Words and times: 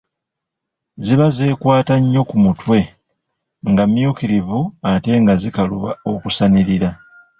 "Ziba 1.05 1.27
zeekwata 1.35 1.93
nnyo 1.99 2.21
ku 2.29 2.35
mutwe, 2.43 2.79
nga 3.69 3.83
mmyukirivu 3.87 4.59
ate 4.91 5.11
nga 5.21 5.33
zikaluba 5.41 5.89
okusanirira." 6.11 6.89